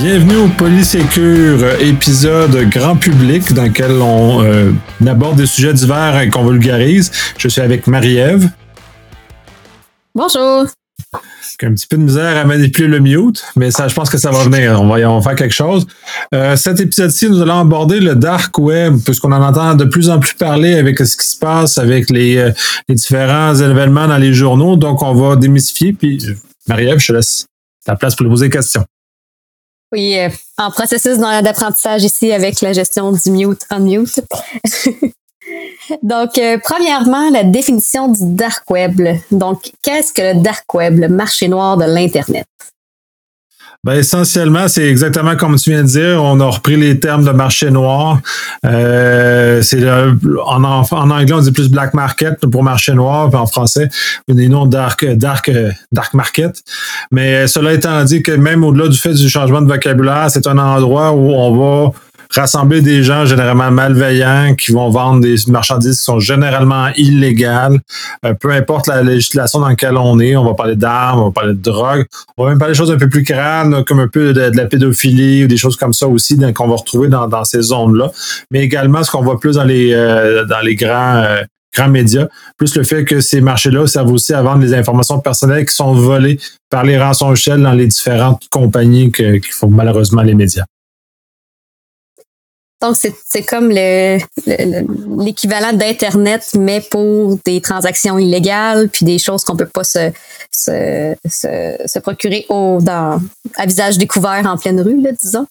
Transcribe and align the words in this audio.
Bienvenue 0.00 0.36
au 0.36 0.48
Polysécure, 0.48 1.80
épisode 1.80 2.54
grand 2.70 2.94
public 2.94 3.52
dans 3.52 3.64
lequel 3.64 3.90
on 4.00 4.44
euh, 4.44 4.70
aborde 5.04 5.38
des 5.38 5.46
sujets 5.46 5.74
divers 5.74 6.20
et 6.20 6.28
qu'on 6.28 6.46
vulgarise. 6.46 7.10
Je 7.36 7.48
suis 7.48 7.60
avec 7.60 7.88
Marie-Ève. 7.88 8.48
Bonjour. 10.14 10.66
Un 11.62 11.74
petit 11.74 11.88
peu 11.88 11.96
de 11.96 12.02
misère 12.02 12.36
à 12.36 12.44
manipuler 12.44 12.86
le 12.86 13.00
mute, 13.00 13.44
mais 13.56 13.72
ça, 13.72 13.88
je 13.88 13.94
pense 13.96 14.08
que 14.08 14.18
ça 14.18 14.30
va 14.30 14.44
venir. 14.44 14.80
On 14.80 14.86
va, 14.86 15.10
on 15.10 15.20
faire 15.20 15.34
quelque 15.34 15.54
chose. 15.54 15.84
Euh, 16.32 16.54
cet 16.54 16.78
épisode-ci, 16.78 17.28
nous 17.28 17.42
allons 17.42 17.58
aborder 17.58 17.98
le 17.98 18.14
dark 18.14 18.56
web, 18.56 18.98
puisqu'on 19.04 19.32
en 19.32 19.42
entend 19.42 19.74
de 19.74 19.84
plus 19.84 20.10
en 20.10 20.20
plus 20.20 20.34
parler 20.34 20.74
avec 20.74 21.00
ce 21.00 21.16
qui 21.16 21.26
se 21.26 21.36
passe, 21.36 21.76
avec 21.76 22.08
les, 22.08 22.36
euh, 22.36 22.52
les 22.88 22.94
différents 22.94 23.56
événements 23.56 24.06
dans 24.06 24.18
les 24.18 24.32
journaux. 24.32 24.76
Donc, 24.76 25.02
on 25.02 25.14
va 25.14 25.34
démystifier. 25.34 25.92
Puis, 25.92 26.24
Marie-Ève, 26.68 27.00
je 27.00 27.08
te 27.08 27.12
laisse 27.14 27.46
ta 27.84 27.96
place 27.96 28.14
pour 28.14 28.28
poser 28.28 28.46
des 28.46 28.56
questions. 28.56 28.84
Oui, 29.92 30.18
euh, 30.18 30.28
en 30.58 30.70
processus 30.70 31.18
d'apprentissage 31.18 32.04
ici 32.04 32.30
avec 32.32 32.60
la 32.60 32.72
gestion 32.72 33.12
du 33.12 33.30
mute 33.30 33.62
unmute. 33.70 34.20
Donc, 36.02 36.36
euh, 36.36 36.58
premièrement, 36.62 37.30
la 37.30 37.44
définition 37.44 38.08
du 38.08 38.20
dark 38.34 38.68
web. 38.70 39.00
Donc, 39.30 39.72
qu'est-ce 39.82 40.12
que 40.12 40.34
le 40.34 40.42
dark 40.42 40.72
web, 40.74 40.98
le 40.98 41.08
marché 41.08 41.48
noir 41.48 41.78
de 41.78 41.84
l'Internet? 41.84 42.46
Ben, 43.84 43.94
essentiellement, 43.94 44.66
c'est 44.66 44.88
exactement 44.88 45.36
comme 45.36 45.56
tu 45.56 45.70
viens 45.70 45.82
de 45.82 45.88
dire. 45.88 46.22
On 46.22 46.40
a 46.40 46.46
repris 46.46 46.76
les 46.76 46.98
termes 46.98 47.24
de 47.24 47.30
marché 47.30 47.70
noir. 47.70 48.18
Euh, 48.66 49.62
c'est 49.62 49.88
en, 49.88 51.10
anglais, 51.10 51.32
on 51.32 51.40
dit 51.40 51.52
plus 51.52 51.70
black 51.70 51.94
market 51.94 52.44
pour 52.50 52.64
marché 52.64 52.92
noir, 52.92 53.30
puis 53.30 53.38
en 53.38 53.46
français, 53.46 53.88
des 54.26 54.48
noms 54.48 54.66
dark, 54.66 55.04
dark, 55.04 55.50
dark 55.92 56.12
market. 56.14 56.60
Mais 57.12 57.46
cela 57.46 57.72
étant 57.72 58.02
dit 58.02 58.22
que 58.22 58.32
même 58.32 58.64
au-delà 58.64 58.88
du 58.88 58.98
fait 58.98 59.14
du 59.14 59.28
changement 59.28 59.62
de 59.62 59.68
vocabulaire, 59.68 60.26
c'est 60.28 60.48
un 60.48 60.58
endroit 60.58 61.12
où 61.12 61.32
on 61.32 61.56
va 61.56 61.92
rassembler 62.30 62.82
des 62.82 63.02
gens 63.02 63.24
généralement 63.24 63.70
malveillants 63.70 64.54
qui 64.54 64.72
vont 64.72 64.90
vendre 64.90 65.20
des 65.20 65.36
marchandises 65.48 65.98
qui 65.98 66.04
sont 66.04 66.20
généralement 66.20 66.88
illégales, 66.96 67.78
euh, 68.24 68.34
peu 68.34 68.50
importe 68.50 68.86
la 68.86 69.02
législation 69.02 69.60
dans 69.60 69.68
laquelle 69.68 69.96
on 69.96 70.20
est. 70.20 70.36
On 70.36 70.44
va 70.44 70.54
parler 70.54 70.76
d'armes, 70.76 71.20
on 71.20 71.24
va 71.26 71.32
parler 71.32 71.54
de 71.54 71.62
drogue, 71.62 72.06
on 72.36 72.44
va 72.44 72.50
même 72.50 72.58
parler 72.58 72.72
de 72.72 72.76
choses 72.78 72.90
un 72.90 72.98
peu 72.98 73.08
plus 73.08 73.22
crânes, 73.22 73.84
comme 73.84 74.00
un 74.00 74.08
peu 74.08 74.32
de, 74.32 74.50
la 74.54 74.66
pédophilie 74.66 75.44
ou 75.44 75.46
des 75.46 75.56
choses 75.56 75.76
comme 75.76 75.92
ça 75.92 76.06
aussi 76.06 76.38
qu'on 76.54 76.68
va 76.68 76.76
retrouver 76.76 77.08
dans, 77.08 77.44
ces 77.44 77.62
zones-là. 77.62 78.10
Mais 78.50 78.62
également 78.62 79.02
ce 79.02 79.10
qu'on 79.10 79.22
voit 79.22 79.40
plus 79.40 79.56
dans 79.56 79.64
les, 79.64 79.92
euh, 79.92 80.44
dans 80.44 80.60
les 80.60 80.74
grands... 80.74 81.16
Euh, 81.16 81.42
grands 81.76 81.90
médias, 81.90 82.26
plus 82.56 82.74
le 82.76 82.82
fait 82.82 83.04
que 83.04 83.20
ces 83.20 83.42
marchés-là 83.42 83.86
servent 83.86 84.10
aussi 84.10 84.32
à 84.32 84.40
vendre 84.40 84.62
les 84.62 84.72
informations 84.72 85.20
personnelles 85.20 85.66
qui 85.66 85.74
sont 85.74 85.92
volées 85.92 86.40
par 86.70 86.82
les 86.82 86.98
rançons-échelles 86.98 87.62
dans 87.62 87.74
les 87.74 87.86
différentes 87.86 88.48
compagnies 88.50 89.12
qui 89.12 89.50
font 89.50 89.68
malheureusement 89.68 90.22
les 90.22 90.34
médias. 90.34 90.64
Donc, 92.80 92.96
c'est 92.96 93.42
comme 93.42 93.70
l'équivalent 93.70 95.72
d'Internet, 95.72 96.50
mais 96.56 96.80
pour 96.80 97.36
des 97.44 97.60
transactions 97.60 98.18
illégales, 98.18 98.88
puis 98.88 99.04
des 99.04 99.18
choses 99.18 99.42
qu'on 99.42 99.56
peut 99.56 99.66
pas 99.66 99.82
se, 99.82 100.12
se, 100.52 101.14
se, 101.26 101.98
procurer 101.98 102.46
au, 102.48 102.78
dans, 102.80 103.20
à 103.56 103.66
visage 103.66 103.98
découvert 103.98 104.46
en 104.46 104.56
pleine 104.56 104.80
rue, 104.80 105.02
là, 105.02 105.10
disons. 105.20 105.46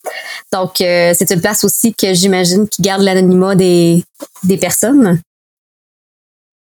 Donc, 0.54 0.80
euh, 0.80 1.14
c'est 1.18 1.30
une 1.32 1.42
place 1.42 1.66
aussi 1.66 1.94
que 1.94 2.14
j'imagine 2.14 2.68
qui 2.70 2.82
garde 2.82 3.02
l'anonymat 3.02 3.56
des, 3.56 4.06
des 4.44 4.58
personnes. 4.58 5.20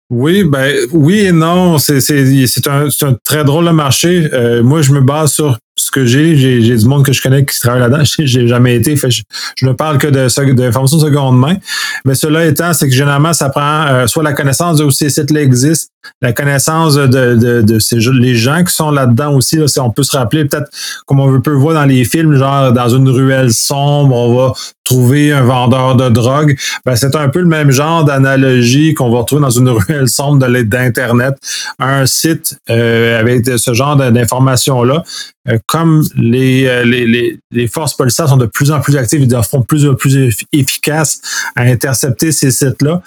Oui, 0.10 0.44
ben 0.44 0.72
oui 0.92 1.22
et 1.22 1.32
non. 1.32 1.80
C'est 1.80 2.68
un, 2.68 2.88
un 3.02 3.14
très 3.26 3.44
drôle 3.44 3.66
de 3.66 3.72
marché. 3.72 4.30
Euh, 4.32 4.62
moi, 4.62 4.82
je 4.82 4.94
me 4.94 5.02
base 5.02 5.34
sur 5.34 5.58
ce 5.84 5.92
que 5.92 6.06
j'ai, 6.06 6.36
j'ai 6.38 6.78
du 6.78 6.86
monde 6.86 7.06
que 7.06 7.12
je 7.12 7.22
connais 7.22 7.44
qui 7.46 7.60
travaille 7.60 7.82
là-dedans. 7.82 8.04
J'ai 8.20 8.48
jamais 8.48 8.76
été, 8.76 8.96
fait, 8.96 9.12
je, 9.12 9.24
ne 9.66 9.74
parle 9.74 9.98
que 9.98 10.08
de, 10.08 10.54
d'informations 10.54 10.98
de 10.98 11.04
seconde 11.04 11.38
main. 11.38 11.58
Mais 12.06 12.16
cela 12.16 12.46
étant, 12.46 12.74
c'est 12.74 12.88
que 12.88 12.96
généralement, 12.96 13.34
ça 13.34 13.50
prend 13.50 13.86
euh, 13.88 14.08
soit 14.08 14.24
la 14.24 14.34
connaissance 14.34 14.78
de 14.78 14.86
où 14.86 14.92
ces 14.92 15.10
sites-là 15.10 15.42
existent, 15.42 15.93
la 16.22 16.34
connaissance 16.34 16.96
de, 16.96 17.08
de, 17.08 17.62
de 17.62 17.80
ces, 17.80 17.98
les 17.98 18.36
gens 18.36 18.64
qui 18.64 18.74
sont 18.74 18.92
là-dedans 18.92 19.34
aussi. 19.34 19.58
Là, 19.58 19.66
on 19.80 19.92
peut 19.92 20.04
se 20.04 20.16
rappeler 20.16 20.46
peut-être 20.46 20.70
comme 21.06 21.20
on 21.20 21.42
peut 21.42 21.54
voir 21.54 21.76
dans 21.76 21.86
les 21.86 22.06
films, 22.06 22.36
genre 22.36 22.72
dans 22.72 22.90
une 22.90 23.10
ruelle 23.10 23.54
sombre, 23.54 24.16
on 24.16 24.36
va 24.36 24.54
trouver 24.84 25.32
un 25.32 25.44
vendeur 25.44 25.96
de 25.96 26.10
drogue. 26.10 26.58
Ben, 26.86 26.96
c'est 26.96 27.16
un 27.16 27.30
peu 27.30 27.40
le 27.40 27.48
même 27.48 27.72
genre 27.72 28.04
d'analogie 28.04 28.94
qu'on 28.94 29.10
va 29.10 29.20
retrouver 29.20 29.42
dans 29.42 29.50
une 29.50 29.70
ruelle 29.70 30.10
sombre 30.10 30.46
d'Internet. 30.64 31.36
Un 31.80 32.06
site 32.06 32.58
euh, 32.70 33.20
avec 33.20 33.46
ce 33.46 33.74
genre 33.74 33.96
d'informations-là 33.96 35.04
euh, 35.50 35.58
comme 35.68 36.04
les, 36.16 36.68
euh, 36.68 36.86
les, 36.86 37.06
les, 37.06 37.38
les, 37.52 37.68
forces 37.68 37.98
policières 37.98 38.30
sont 38.30 38.38
de 38.38 38.46
plus 38.46 38.72
en 38.72 38.80
plus 38.80 38.96
actives 38.96 39.24
et 39.24 39.26
de 39.26 39.42
font 39.42 39.62
plus 39.62 39.86
en 39.86 39.94
plus 39.94 40.38
efficaces 40.54 41.20
à 41.58 41.64
intercepter 41.64 42.32
ces 42.32 42.50
sites-là, 42.50 43.02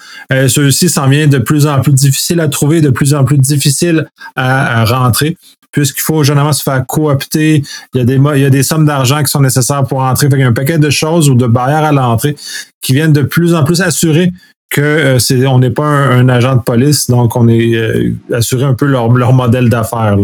ceux-ci 0.47 0.87
s'en 0.87 1.09
vient 1.09 1.25
de 1.25 1.39
plus 1.39 1.65
en 1.65 1.81
plus 1.81 1.93
difficile 1.93 2.39
à 2.39 2.47
trouver, 2.47 2.79
de 2.79 2.86
plus 2.91 3.13
en 3.13 3.23
plus 3.23 3.37
difficile 3.37 4.07
à, 4.35 4.85
rentrer 4.85 5.37
puisqu'il 5.71 6.01
faut 6.01 6.23
généralement 6.23 6.53
se 6.53 6.63
faire 6.63 6.83
coopter. 6.87 7.61
Il 7.93 7.97
y 7.97 8.01
a 8.01 8.05
des, 8.05 8.15
il 8.15 8.41
y 8.41 8.45
a 8.45 8.49
des 8.49 8.63
sommes 8.63 8.85
d'argent 8.85 9.21
qui 9.21 9.29
sont 9.29 9.41
nécessaires 9.41 9.83
pour 9.83 9.99
entrer. 9.99 10.27
il 10.31 10.39
y 10.39 10.43
a 10.43 10.47
un 10.47 10.53
paquet 10.53 10.79
de 10.79 10.89
choses 10.89 11.29
ou 11.29 11.35
de 11.35 11.45
barrières 11.45 11.83
à 11.83 11.91
l'entrée 11.91 12.35
qui 12.81 12.93
viennent 12.93 13.13
de 13.13 13.21
plus 13.21 13.53
en 13.53 13.63
plus 13.63 13.81
assurer 13.81 14.31
que 14.69 15.19
c'est, 15.19 15.45
on 15.45 15.59
n'est 15.59 15.69
pas 15.69 15.85
un, 15.85 16.27
agent 16.29 16.55
de 16.55 16.61
police, 16.61 17.09
donc 17.09 17.35
on 17.35 17.47
est 17.47 18.13
assuré 18.33 18.63
un 18.63 18.73
peu 18.73 18.85
leur, 18.85 19.11
leur 19.11 19.33
modèle 19.33 19.69
d'affaires. 19.69 20.17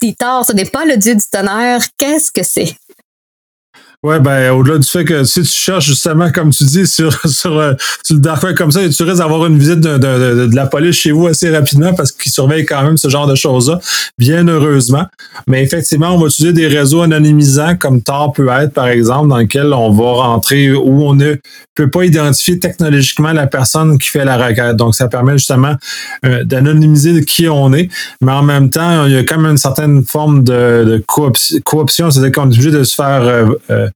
Puis 0.00 0.14
Tor, 0.14 0.46
ce 0.46 0.54
n'est 0.54 0.64
pas 0.64 0.86
le 0.86 0.96
dieu 0.96 1.14
du 1.14 1.26
tonnerre. 1.30 1.82
Qu'est-ce 1.98 2.32
que 2.32 2.42
c'est? 2.42 2.74
Ouais, 4.04 4.18
ben 4.18 4.50
au-delà 4.50 4.78
du 4.78 4.88
fait 4.88 5.04
que 5.04 5.22
si 5.22 5.42
tu 5.42 5.48
cherches 5.48 5.86
justement, 5.86 6.32
comme 6.32 6.50
tu 6.50 6.64
dis, 6.64 6.88
sur, 6.88 7.12
sur, 7.28 7.56
euh, 7.56 7.74
sur 8.02 8.16
le 8.16 8.20
dark 8.20 8.42
web 8.42 8.56
comme 8.56 8.72
ça, 8.72 8.80
tu 8.88 9.02
risques 9.04 9.18
d'avoir 9.18 9.46
une 9.46 9.56
visite 9.56 9.78
de, 9.78 9.96
de, 9.96 10.46
de, 10.48 10.56
la 10.56 10.66
police 10.66 10.96
chez 10.96 11.12
vous 11.12 11.28
assez 11.28 11.50
rapidement 11.50 11.94
parce 11.94 12.10
qu'ils 12.10 12.32
surveillent 12.32 12.66
quand 12.66 12.82
même 12.82 12.96
ce 12.96 13.08
genre 13.08 13.28
de 13.28 13.36
choses-là, 13.36 13.78
bien 14.18 14.48
heureusement. 14.48 15.06
Mais 15.46 15.62
effectivement, 15.62 16.16
on 16.16 16.18
va 16.18 16.26
utiliser 16.26 16.52
des 16.52 16.66
réseaux 16.66 17.02
anonymisants 17.02 17.76
comme 17.76 18.02
Tor 18.02 18.32
peut 18.32 18.48
être, 18.48 18.72
par 18.72 18.88
exemple, 18.88 19.28
dans 19.28 19.36
lequel 19.36 19.72
on 19.72 19.92
va 19.92 20.24
rentrer 20.24 20.72
où 20.72 21.04
on 21.04 21.14
ne 21.14 21.36
peut 21.76 21.88
pas 21.88 22.04
identifier 22.04 22.58
technologiquement 22.58 23.32
la 23.32 23.46
personne 23.46 23.98
qui 23.98 24.08
fait 24.08 24.24
la 24.24 24.36
requête. 24.36 24.74
Donc, 24.74 24.96
ça 24.96 25.06
permet 25.06 25.34
justement 25.34 25.76
euh, 26.24 26.42
d'anonymiser 26.42 27.24
qui 27.24 27.48
on 27.48 27.72
est, 27.72 27.88
mais 28.20 28.32
en 28.32 28.42
même 28.42 28.68
temps, 28.68 29.06
il 29.06 29.12
y 29.12 29.16
a 29.16 29.22
quand 29.22 29.38
même 29.38 29.52
une 29.52 29.58
certaine 29.58 30.04
forme 30.04 30.42
de, 30.42 30.84
de 30.84 31.04
cooption, 31.64 32.10
c'est-à-dire 32.10 32.32
qu'on 32.32 32.50
est 32.50 32.54
obligé 32.54 32.72
de 32.72 32.82
se 32.82 32.96
faire 32.96 33.22
euh, 33.70 33.88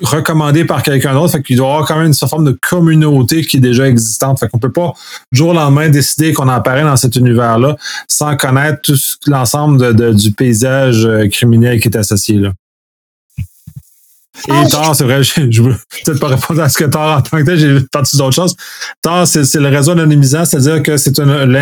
recommandé 0.00 0.64
par 0.64 0.82
quelqu'un 0.82 1.12
d'autre. 1.12 1.32
Fait 1.32 1.42
qu'il 1.42 1.56
doit 1.56 1.66
y 1.66 1.70
avoir 1.70 1.86
quand 1.86 1.96
même 1.96 2.08
une 2.08 2.14
forme 2.14 2.44
de 2.44 2.58
communauté 2.60 3.44
qui 3.44 3.56
est 3.56 3.60
déjà 3.60 3.88
existante. 3.88 4.38
Fait 4.40 4.48
qu'on 4.48 4.58
peut 4.58 4.72
pas, 4.72 4.92
du 5.32 5.38
jour 5.38 5.48
au 5.48 5.54
lendemain, 5.54 5.88
décider 5.88 6.32
qu'on 6.32 6.48
apparaît 6.48 6.82
dans 6.82 6.96
cet 6.96 7.16
univers-là 7.16 7.76
sans 8.06 8.36
connaître 8.36 8.80
tout 8.82 8.98
l'ensemble 9.26 9.94
de, 9.94 10.12
du 10.12 10.32
paysage 10.32 11.04
euh, 11.04 11.28
criminel 11.28 11.80
qui 11.80 11.88
est 11.88 11.96
associé 11.96 12.36
là. 12.36 12.52
Et 14.46 14.52
ah, 14.52 14.66
Tor, 14.70 14.94
c'est 14.94 15.04
vrai, 15.04 15.22
je, 15.24 15.62
veux 15.62 15.76
peut-être 16.04 16.20
pas 16.20 16.28
répondre 16.28 16.62
à 16.62 16.68
ce 16.68 16.78
que 16.78 16.84
Tor 16.84 17.16
en 17.16 17.22
tant 17.22 17.38
que 17.38 17.42
tel, 17.42 17.58
j'ai 17.58 17.80
parti 17.90 18.16
d'autres 18.16 18.34
choses. 18.34 18.54
Tor, 19.02 19.26
c'est 19.26 19.52
le 19.56 19.68
réseau 19.68 19.92
anonymisant, 19.92 20.44
c'est-à-dire 20.44 20.82
que 20.82 20.96
c'est 20.96 21.18
un, 21.18 21.54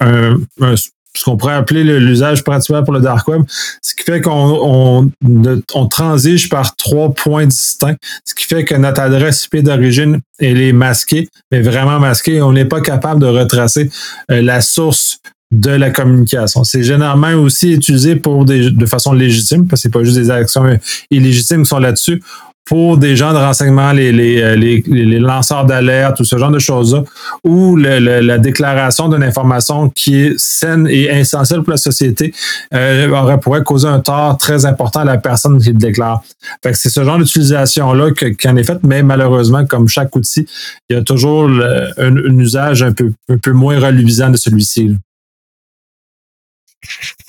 un, 0.00 0.74
ce 1.16 1.24
qu'on 1.24 1.36
pourrait 1.36 1.54
appeler 1.54 1.82
l'usage 1.84 2.44
principal 2.44 2.84
pour 2.84 2.94
le 2.94 3.00
dark 3.00 3.26
web, 3.28 3.42
ce 3.82 3.94
qui 3.94 4.04
fait 4.04 4.20
qu'on 4.20 5.10
on, 5.22 5.86
transige 5.88 6.48
par 6.48 6.76
trois 6.76 7.12
points 7.12 7.46
distincts, 7.46 7.96
ce 8.24 8.34
qui 8.34 8.44
fait 8.44 8.64
que 8.64 8.74
notre 8.74 9.00
adresse 9.00 9.44
IP 9.44 9.62
d'origine, 9.62 10.20
elle 10.38 10.60
est 10.60 10.72
masquée, 10.72 11.28
mais 11.50 11.60
vraiment 11.60 11.98
masquée. 11.98 12.40
On 12.42 12.52
n'est 12.52 12.64
pas 12.64 12.80
capable 12.80 13.20
de 13.20 13.26
retracer 13.26 13.90
euh, 14.30 14.40
la 14.40 14.60
source 14.60 15.18
de 15.52 15.70
la 15.70 15.90
communication. 15.90 16.62
C'est 16.62 16.84
généralement 16.84 17.32
aussi 17.32 17.72
utilisé 17.72 18.14
pour 18.14 18.44
des, 18.44 18.70
de 18.70 18.86
façon 18.86 19.12
légitime, 19.12 19.66
parce 19.66 19.82
que 19.82 19.88
c'est 19.88 19.92
pas 19.92 20.04
juste 20.04 20.16
des 20.16 20.30
actions 20.30 20.78
illégitimes 21.10 21.64
qui 21.64 21.68
sont 21.68 21.80
là-dessus 21.80 22.22
pour 22.64 22.98
des 22.98 23.16
gens 23.16 23.32
de 23.32 23.38
renseignement, 23.38 23.92
les, 23.92 24.12
les, 24.12 24.40
euh, 24.40 24.54
les, 24.54 24.82
les 24.86 25.18
lanceurs 25.18 25.64
d'alerte, 25.64 26.16
tout 26.16 26.24
ce 26.24 26.38
genre 26.38 26.50
de 26.50 26.58
choses-là, 26.58 27.02
ou 27.42 27.76
la 27.76 28.38
déclaration 28.38 29.08
d'une 29.08 29.22
information 29.22 29.90
qui 29.90 30.20
est 30.20 30.38
saine 30.38 30.86
et 30.88 31.04
essentielle 31.04 31.62
pour 31.62 31.72
la 31.72 31.76
société 31.76 32.32
euh, 32.72 33.10
aurait 33.10 33.40
pourrait 33.40 33.64
causer 33.64 33.88
un 33.88 34.00
tort 34.00 34.36
très 34.38 34.66
important 34.66 35.00
à 35.00 35.04
la 35.04 35.18
personne 35.18 35.60
qui 35.60 35.70
le 35.70 35.78
déclare. 35.78 36.22
Fait 36.62 36.74
c'est 36.74 36.90
ce 36.90 37.02
genre 37.02 37.18
d'utilisation-là 37.18 38.10
qui 38.12 38.48
en 38.48 38.56
est 38.56 38.64
faite, 38.64 38.80
mais 38.82 39.02
malheureusement, 39.02 39.66
comme 39.66 39.88
chaque 39.88 40.14
outil, 40.14 40.46
il 40.88 40.96
y 40.96 40.98
a 40.98 41.02
toujours 41.02 41.50
un, 41.98 42.16
usage 42.38 42.82
un 42.82 42.92
peu, 42.92 43.12
un 43.28 43.38
peu 43.38 43.52
moins 43.52 43.78
reluisant 43.78 44.30
de 44.30 44.36
celui-ci. 44.36 44.96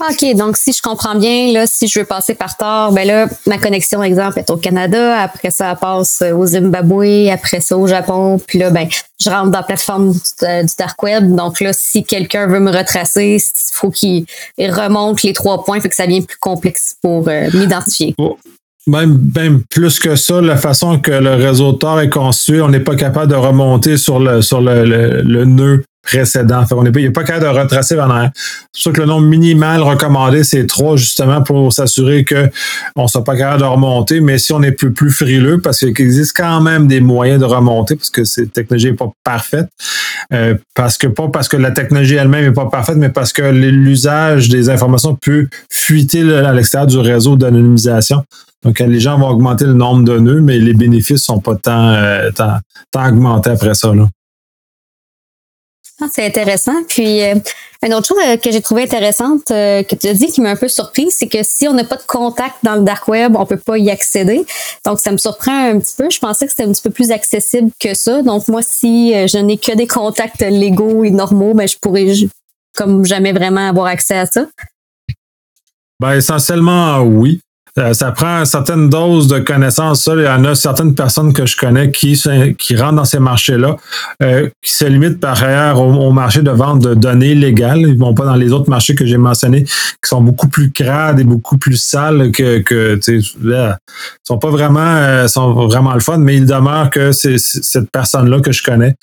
OK, 0.10 0.36
donc 0.36 0.58
si 0.58 0.74
je 0.74 0.82
comprends 0.82 1.14
bien, 1.14 1.52
là, 1.54 1.68
si 1.68 1.88
je 1.88 2.00
veux 2.00 2.06
passer 2.06 2.34
par 2.34 2.58
Tor, 2.58 2.92
ben 2.92 3.06
là, 3.08 3.28
ma 3.46 3.60
connexion, 3.60 4.02
exemple, 4.02 4.40
est 4.40 4.50
au 4.50 4.58
Canada, 4.58 5.20
après 5.22 5.52
ça, 5.52 5.72
elle 5.72 5.78
passe 5.78 6.24
au 6.36 6.46
Zimbabwe, 6.46 7.30
après 7.32 7.60
ça 7.60 7.78
au 7.78 7.86
Japon, 7.86 8.40
puis 8.46 8.58
là, 8.58 8.72
ben, 8.72 8.88
je 9.20 9.30
rentre 9.30 9.52
dans 9.52 9.60
la 9.60 9.64
plateforme 9.64 10.12
du, 10.12 10.20
euh, 10.44 10.64
dark 10.80 11.02
web. 11.04 11.36
Donc 11.36 11.62
là, 11.62 11.72
si 11.74 12.04
quelqu'un 12.04 12.48
veut 12.48 12.60
me 12.60 12.72
retracer, 12.72 13.38
il 13.38 13.74
faut 13.74 13.92
qu'il 13.92 14.26
remonte 14.58 15.22
les 15.22 15.34
trois 15.34 15.64
points, 15.64 15.80
fait 15.80 15.90
que 15.90 15.96
ça 15.96 16.08
devient 16.08 16.22
plus 16.22 16.40
complexe 16.40 16.96
pour 17.02 17.28
euh, 17.28 17.50
m'identifier. 17.54 18.16
Même, 18.88 19.30
même, 19.36 19.62
plus 19.70 20.00
que 20.00 20.16
ça, 20.16 20.42
la 20.42 20.58
façon 20.58 20.98
que 20.98 21.12
le 21.12 21.36
réseau 21.36 21.74
Tor 21.74 22.02
est 22.02 22.10
construit, 22.10 22.62
on 22.62 22.70
n'est 22.70 22.80
pas 22.80 22.96
capable 22.96 23.32
de 23.32 23.36
remonter 23.36 23.98
sur 23.98 24.20
le 24.20 24.42
sur 24.42 24.60
le, 24.60 24.84
le 25.22 25.46
nœud 25.46 25.84
précédent. 26.02 26.66
Fait 26.66 26.76
on 26.76 26.84
n'est 26.84 26.92
pas, 26.92 27.22
pas 27.22 27.24
capable 27.24 27.54
de 27.54 27.60
retracer 27.60 27.96
vers 27.96 28.10
arrière. 28.10 28.32
C'est 28.74 28.82
sûr 28.82 28.94
que 28.94 29.02
le 29.02 29.08
nombre 29.08 29.28
minimal 29.28 29.82
recommandé, 29.82 30.44
c'est 30.44 30.66
trois, 30.66 30.96
justement, 30.98 31.42
pour 31.42 31.72
s'assurer 31.72 32.26
qu'on 32.26 33.04
ne 33.04 33.08
soit 33.08 33.24
pas 33.24 33.38
capable 33.38 33.62
de 33.62 33.68
remonter. 33.68 34.22
Mais 34.22 34.38
si 34.38 34.54
on 34.54 34.62
est 34.64 34.72
plus, 34.72 34.92
plus 34.92 35.12
frileux, 35.12 35.60
parce 35.60 35.80
qu'il 35.80 35.90
existe 35.90 36.36
quand 36.36 36.62
même 36.62 36.88
des 36.88 37.02
moyens 37.02 37.40
de 37.40 37.46
remonter, 37.46 37.96
parce 37.96 38.10
que 38.10 38.24
cette 38.24 38.54
technologie 38.54 38.88
n'est 38.88 38.98
pas 38.98 39.12
parfaite, 39.24 39.68
euh, 40.34 40.56
parce 40.76 40.98
que 40.98 41.08
pas 41.08 41.28
parce 41.28 41.48
que 41.48 41.58
la 41.58 41.72
technologie 41.72 42.16
elle-même 42.16 42.46
n'est 42.46 42.52
pas 42.52 42.68
parfaite, 42.68 42.98
mais 42.98 43.10
parce 43.10 43.34
que 43.34 43.44
l'usage 43.44 44.50
des 44.50 44.70
informations 44.70 45.16
peut 45.16 45.48
fuiter 45.70 46.22
à 46.34 46.54
l'extérieur 46.54 46.88
du 46.88 46.98
réseau 46.98 47.36
d'anonymisation. 47.36 48.24
Donc, 48.64 48.80
les 48.80 49.00
gens 49.00 49.18
vont 49.18 49.30
augmenter 49.30 49.66
le 49.66 49.74
nombre 49.74 50.04
de 50.04 50.20
nœuds, 50.20 50.42
mais 50.42 50.60
les 50.60 50.74
bénéfices 50.74 51.24
sont 51.24 51.40
pas 51.40 51.56
tant, 51.56 51.94
euh, 51.94 52.30
tant, 52.32 52.60
tant 52.92 53.10
augmentés 53.10 53.50
après 53.50 53.74
ça. 53.74 53.94
Là. 53.94 54.08
Ah, 56.04 56.08
c'est 56.12 56.26
intéressant. 56.26 56.84
Puis, 56.88 57.22
euh, 57.22 57.36
une 57.84 57.94
autre 57.94 58.08
chose 58.08 58.18
euh, 58.26 58.36
que 58.36 58.52
j'ai 58.52 58.62
trouvé 58.62 58.84
intéressante, 58.84 59.52
euh, 59.52 59.84
que 59.84 59.96
tu 59.96 60.08
as 60.08 60.16
dit, 60.16 60.28
qui 60.28 60.42
m'a 60.42 60.50
un 60.50 60.56
peu 60.56 60.68
surpris, 60.68 61.12
c'est 61.12 61.28
que 61.28 61.44
si 61.44 61.68
on 61.68 61.74
n'a 61.74 61.84
pas 61.84 61.98
de 61.98 62.04
contact 62.08 62.56
dans 62.64 62.76
le 62.76 62.82
dark 62.82 63.08
web, 63.08 63.36
on 63.38 63.46
peut 63.46 63.58
pas 63.58 63.78
y 63.78 63.92
accéder. 63.92 64.44
Donc, 64.84 65.00
ça 65.00 65.12
me 65.12 65.18
surprend 65.18 65.70
un 65.70 65.80
petit 65.80 65.96
peu. 65.96 66.10
Je 66.10 66.20
pensais 66.20 66.46
que 66.46 66.52
c'était 66.52 66.64
un 66.64 66.72
petit 66.72 66.82
peu 66.82 66.90
plus 66.90 67.12
accessible 67.12 67.70
que 67.80 67.94
ça. 67.94 68.24
Donc, 68.24 68.48
moi, 68.48 68.62
si 68.64 69.14
je 69.28 69.38
n'ai 69.38 69.58
que 69.58 69.76
des 69.76 69.86
contacts 69.86 70.42
légaux 70.42 71.04
et 71.04 71.12
normaux, 71.12 71.54
ben, 71.54 71.68
je 71.68 71.78
pourrais 71.80 72.08
comme 72.76 73.06
jamais 73.06 73.32
vraiment 73.32 73.70
avoir 73.70 73.86
accès 73.86 74.18
à 74.18 74.26
ça. 74.26 74.48
Ben, 76.00 76.14
essentiellement, 76.14 77.00
oui. 77.02 77.42
Euh, 77.78 77.94
ça 77.94 78.12
prend 78.12 78.44
certaines 78.44 78.90
doses 78.90 79.28
de 79.28 79.40
connaissances. 79.40 80.04
Ça, 80.04 80.14
il 80.16 80.24
y 80.24 80.28
en 80.28 80.44
a 80.44 80.56
certaines 80.56 80.94
personnes 80.94 81.32
que 81.32 81.46
je 81.46 81.56
connais 81.56 81.90
qui, 81.90 82.22
qui 82.58 82.76
rentrent 82.76 82.96
dans 82.96 83.06
ces 83.06 83.20
marchés-là, 83.20 83.78
euh, 84.22 84.50
qui 84.62 84.74
se 84.74 84.86
limitent 84.86 85.22
par 85.22 85.42
ailleurs 85.42 85.80
au, 85.80 86.12
marché 86.12 86.42
de 86.42 86.52
vente 86.52 86.82
de 86.82 86.94
données 86.94 87.34
légales. 87.34 87.80
Ils 87.80 87.98
vont 87.98 88.14
pas 88.14 88.26
dans 88.26 88.36
les 88.36 88.52
autres 88.52 88.70
marchés 88.70 88.94
que 88.94 89.06
j'ai 89.06 89.16
mentionnés, 89.16 89.64
qui 89.64 90.08
sont 90.10 90.22
beaucoup 90.22 90.50
plus 90.50 90.72
crades 90.72 91.22
et 91.22 91.24
beaucoup 91.24 91.58
plus 91.58 91.78
sales 91.78 92.32
que, 92.32 92.60
que 92.60 93.00
sais, 93.02 93.20
sont 94.28 94.38
pas 94.38 94.50
vraiment, 94.50 94.80
euh, 94.82 95.28
sont 95.30 95.54
vraiment 95.68 95.94
le 95.94 96.02
fun, 96.02 96.18
mais 96.18 96.36
il 96.36 96.46
demeure 96.46 96.90
que 96.90 97.14
cette 97.14 97.90
personne-là 97.92 98.42
que 98.42 98.52
je 98.52 98.64
connais 98.64 98.96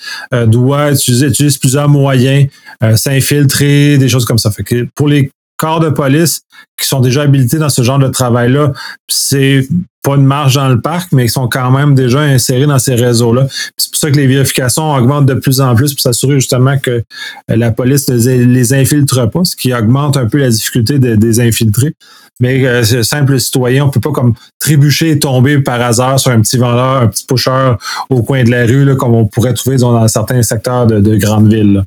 doit 0.45 0.91
utiliser, 0.91 1.27
utiliser 1.27 1.57
plusieurs 1.59 1.89
moyens, 1.89 2.47
s'infiltrer, 2.95 3.97
des 3.97 4.09
choses 4.09 4.25
comme 4.25 4.37
ça. 4.37 4.51
Fait 4.51 4.63
que 4.63 4.87
pour 4.93 5.07
les 5.07 5.31
corps 5.59 5.81
de 5.81 5.89
police 5.89 6.41
qui 6.79 6.87
sont 6.87 7.01
déjà 7.01 7.23
habilités 7.23 7.57
dans 7.57 7.69
ce 7.69 7.83
genre 7.83 7.99
de 7.99 8.07
travail-là. 8.07 8.71
C'est 9.09 9.67
pas 10.01 10.15
une 10.15 10.25
marge 10.25 10.55
dans 10.55 10.69
le 10.69 10.79
parc, 10.79 11.11
mais 11.11 11.25
ils 11.25 11.29
sont 11.29 11.49
quand 11.49 11.69
même 11.71 11.93
déjà 11.93 12.21
insérés 12.21 12.65
dans 12.65 12.79
ces 12.79 12.95
réseaux-là. 12.95 13.47
C'est 13.77 13.91
pour 13.91 13.99
ça 13.99 14.09
que 14.09 14.15
les 14.15 14.27
vérifications 14.27 14.93
augmentent 14.95 15.25
de 15.25 15.33
plus 15.33 15.59
en 15.59 15.75
plus 15.75 15.93
pour 15.93 16.01
s'assurer 16.01 16.35
justement 16.35 16.77
que 16.79 16.91
euh, 16.91 17.03
la 17.49 17.71
police 17.71 18.07
ne 18.07 18.15
les 18.15 18.73
infiltre 18.73 19.29
pas, 19.29 19.43
ce 19.43 19.57
qui 19.57 19.73
augmente 19.73 20.15
un 20.15 20.25
peu 20.25 20.37
la 20.37 20.49
difficulté 20.49 20.97
de, 20.99 21.17
les 21.21 21.41
infiltrer. 21.41 21.93
Mais 22.39 22.65
euh, 22.65 23.03
simple 23.03 23.37
citoyen, 23.37 23.83
on 23.85 23.89
peut 23.89 23.99
pas 23.99 24.11
comme 24.13 24.35
trébucher 24.59 25.11
et 25.11 25.19
tomber 25.19 25.59
par 25.59 25.81
hasard 25.81 26.17
sur 26.17 26.31
un 26.31 26.39
petit 26.39 26.57
vendeur, 26.57 27.01
un 27.01 27.07
petit 27.07 27.25
pusher 27.25 27.73
au 28.09 28.23
coin 28.23 28.45
de 28.45 28.51
la 28.51 28.65
rue, 28.65 28.85
là, 28.85 28.95
comme 28.95 29.13
on 29.13 29.25
pourrait 29.25 29.53
trouver 29.53 29.75
dans 29.75 30.07
certains 30.07 30.41
secteurs 30.41 30.87
de, 30.87 31.01
de 31.01 31.17
grandes 31.17 31.51
villes. 31.51 31.83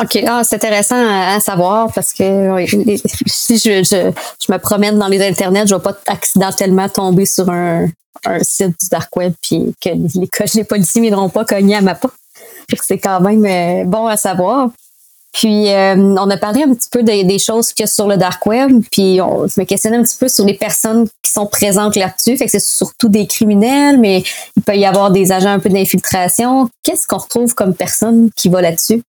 OK. 0.00 0.22
Ah, 0.26 0.42
c'est 0.44 0.56
intéressant 0.56 0.96
à, 0.96 1.40
savoir 1.40 1.90
parce 1.92 2.12
que 2.12 2.66
si 3.26 3.56
je, 3.56 3.82
je, 3.82 4.12
je, 4.44 4.52
me 4.52 4.58
promène 4.58 4.98
dans 4.98 5.08
les 5.08 5.26
internets, 5.26 5.66
je 5.66 5.74
ne 5.74 5.78
vais 5.78 5.84
pas 5.84 5.96
accidentellement 6.06 6.88
tomber 6.88 7.24
sur 7.24 7.48
un, 7.48 7.86
un 8.26 8.38
site 8.42 8.78
du 8.80 8.88
dark 8.90 9.14
web 9.16 9.32
puis 9.40 9.74
que 9.80 9.88
les, 9.88 10.28
les 10.54 10.64
policiers 10.64 11.00
ne 11.00 11.06
viendront 11.06 11.30
pas 11.30 11.44
cogner 11.44 11.76
à 11.76 11.80
ma 11.80 11.94
porte. 11.94 12.14
C'est 12.82 12.98
quand 12.98 13.20
même 13.20 13.44
euh, 13.46 13.84
bon 13.84 14.06
à 14.06 14.16
savoir. 14.16 14.70
Puis 15.32 15.70
euh, 15.70 15.94
on 15.96 16.30
a 16.30 16.36
parlé 16.36 16.62
un 16.62 16.74
petit 16.74 16.88
peu 16.90 17.02
des, 17.02 17.38
choses 17.38 17.72
qu'il 17.72 17.82
y 17.82 17.84
a 17.84 17.86
sur 17.86 18.08
le 18.08 18.16
dark 18.16 18.44
web, 18.46 18.82
puis 18.90 19.20
on, 19.20 19.46
je 19.46 19.60
me 19.60 19.66
questionnais 19.66 19.98
un 19.98 20.02
petit 20.02 20.16
peu 20.16 20.28
sur 20.28 20.46
les 20.46 20.54
personnes 20.54 21.06
qui 21.22 21.30
sont 21.30 21.46
présentes 21.46 21.94
là-dessus. 21.94 22.38
Fait 22.38 22.46
que 22.46 22.50
c'est 22.50 22.60
surtout 22.60 23.10
des 23.10 23.26
criminels, 23.26 23.98
mais 23.98 24.24
il 24.56 24.62
peut 24.62 24.76
y 24.76 24.86
avoir 24.86 25.10
des 25.10 25.32
agents 25.32 25.50
un 25.50 25.58
peu 25.58 25.68
d'infiltration. 25.68 26.70
Qu'est-ce 26.82 27.06
qu'on 27.06 27.18
retrouve 27.18 27.54
comme 27.54 27.74
personne 27.74 28.30
qui 28.34 28.48
va 28.48 28.62
là-dessus? 28.62 29.02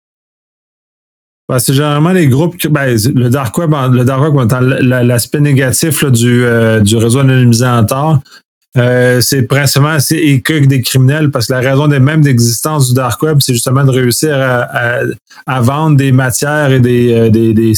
Ben, 1.50 1.60
c'est 1.60 1.74
généralement 1.74 2.12
les 2.12 2.28
groupes, 2.28 2.56
ben, 2.68 2.98
le 3.16 3.30
dark 3.30 3.58
web, 3.58 3.74
le 3.94 4.04
dark 4.04 4.34
web 4.34 4.52
l'aspect 4.82 5.40
négatif 5.40 6.04
du, 6.04 6.44
euh, 6.44 6.82
du 6.82 6.98
réseau 6.98 7.20
anonymisé 7.20 7.66
en 7.66 7.86
euh, 8.76 9.22
c'est 9.22 9.44
principalement 9.44 10.00
c'est 10.00 10.40
que 10.42 10.66
des 10.66 10.82
criminels 10.82 11.32
parce 11.32 11.48
que 11.48 11.54
la 11.54 11.62
raison 11.62 11.88
des 11.88 12.00
même 12.00 12.22
d'existence 12.22 12.90
du 12.90 12.94
dark 12.94 13.20
web, 13.24 13.38
c'est 13.40 13.54
justement 13.54 13.84
de 13.84 13.92
réussir 13.92 14.36
à, 14.36 15.00
à, 15.48 15.62
vendre 15.62 15.98
des 15.98 16.12
matières 16.12 16.72
et 16.72 16.80
des 16.80 17.14
euh, 17.14 17.30
des, 17.30 17.54
des, 17.54 17.74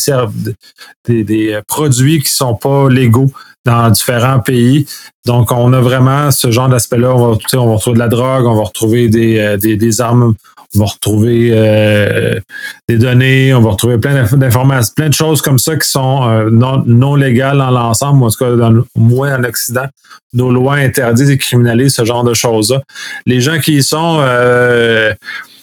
des, 1.07 1.23
des, 1.23 1.59
produits 1.67 2.19
qui 2.21 2.29
sont 2.29 2.55
pas 2.55 2.89
légaux 2.89 3.31
dans 3.65 3.89
différents 3.91 4.39
pays. 4.39 4.87
Donc, 5.25 5.51
on 5.51 5.71
a 5.73 5.79
vraiment 5.79 6.31
ce 6.31 6.51
genre 6.51 6.67
d'aspect-là. 6.67 7.13
On 7.15 7.33
va, 7.33 7.37
on 7.53 7.67
va 7.67 7.75
retrouver 7.75 7.93
de 7.93 7.99
la 7.99 8.07
drogue, 8.07 8.45
on 8.45 8.55
va 8.55 8.63
retrouver 8.63 9.07
des, 9.09 9.57
des, 9.57 9.77
des 9.77 10.01
armes 10.01 10.33
on 10.75 10.79
va 10.79 10.85
retrouver 10.85 11.49
euh, 11.51 12.39
des 12.87 12.97
données, 12.97 13.53
on 13.53 13.61
va 13.61 13.71
retrouver 13.71 13.97
plein 13.97 14.23
d'informations, 14.23 14.93
plein 14.95 15.09
de 15.09 15.13
choses 15.13 15.41
comme 15.41 15.57
ça 15.57 15.75
qui 15.75 15.89
sont 15.89 16.27
euh, 16.27 16.49
non, 16.51 16.83
non 16.85 17.15
légales 17.15 17.57
dans 17.57 17.71
l'ensemble, 17.71 18.23
en 18.23 18.29
tout 18.29 18.37
cas 18.37 18.55
dans, 18.55 18.83
moins 18.95 19.39
en 19.39 19.43
Occident. 19.43 19.85
Nos 20.33 20.51
lois 20.51 20.75
interdisent 20.75 21.31
et 21.31 21.37
criminalisent 21.37 21.95
ce 21.95 22.05
genre 22.05 22.23
de 22.23 22.35
choses-là. 22.35 22.81
Les 23.25 23.41
gens 23.41 23.57
qui 23.57 23.77
y 23.77 23.83
sont, 23.83 24.19
euh, 24.21 25.11